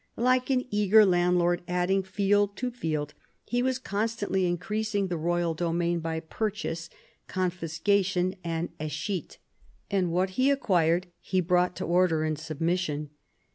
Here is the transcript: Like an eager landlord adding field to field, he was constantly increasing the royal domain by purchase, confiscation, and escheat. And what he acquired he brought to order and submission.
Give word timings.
Like 0.17 0.49
an 0.49 0.65
eager 0.71 1.05
landlord 1.05 1.61
adding 1.67 2.01
field 2.01 2.55
to 2.57 2.71
field, 2.71 3.13
he 3.45 3.61
was 3.61 3.77
constantly 3.77 4.47
increasing 4.47 5.09
the 5.09 5.15
royal 5.15 5.53
domain 5.53 5.99
by 5.99 6.21
purchase, 6.21 6.89
confiscation, 7.27 8.33
and 8.43 8.69
escheat. 8.79 9.37
And 9.91 10.11
what 10.11 10.31
he 10.31 10.49
acquired 10.49 11.05
he 11.19 11.39
brought 11.39 11.75
to 11.75 11.85
order 11.85 12.23
and 12.23 12.39
submission. 12.39 13.11